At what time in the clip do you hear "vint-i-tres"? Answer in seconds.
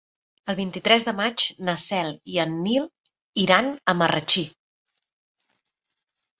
0.59-1.05